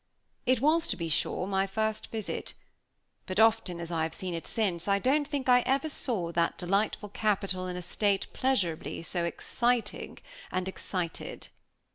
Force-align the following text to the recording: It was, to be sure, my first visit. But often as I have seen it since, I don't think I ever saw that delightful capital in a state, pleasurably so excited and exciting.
It 0.47 0.61
was, 0.61 0.87
to 0.87 0.97
be 0.97 1.09
sure, 1.09 1.45
my 1.45 1.67
first 1.67 2.07
visit. 2.09 2.55
But 3.27 3.39
often 3.39 3.79
as 3.79 3.91
I 3.91 4.01
have 4.01 4.15
seen 4.15 4.33
it 4.33 4.47
since, 4.47 4.87
I 4.87 4.97
don't 4.97 5.27
think 5.27 5.47
I 5.47 5.59
ever 5.59 5.89
saw 5.89 6.31
that 6.31 6.57
delightful 6.57 7.09
capital 7.09 7.67
in 7.67 7.75
a 7.77 7.83
state, 7.83 8.25
pleasurably 8.33 9.03
so 9.03 9.25
excited 9.25 10.19
and 10.51 10.67
exciting. 10.67 11.37